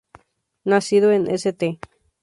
Nacido 0.63 1.11
en 1.11 1.27
St. 1.29 1.79